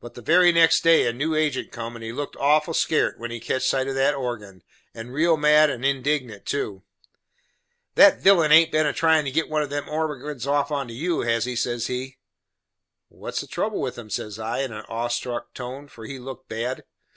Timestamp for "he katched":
3.32-3.66